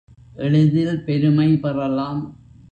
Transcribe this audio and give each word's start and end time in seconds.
எளிதில் 0.35 1.03
பெருமை 1.03 1.47
பெறலாம். 1.57 2.21